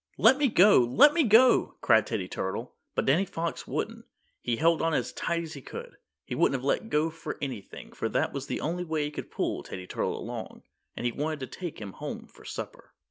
[0.17, 0.79] "Let me go!
[0.79, 2.73] Let me go!" cried Teddy Turtle.
[2.95, 4.05] But Danny Fox wouldn't.
[4.41, 5.95] He held on as tight as he could.
[6.25, 9.29] He wouldn't have let go for anything, for that was the only way he could
[9.29, 10.63] pull Teddy Turtle along,
[10.97, 12.95] and he wanted to take him home for supper.